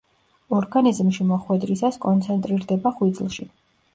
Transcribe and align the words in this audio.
ორგანიზმში 0.59 1.25
მოხვედრისას 1.33 2.01
კონცენტრირდება 2.07 2.95
ღვიძლში. 2.97 3.49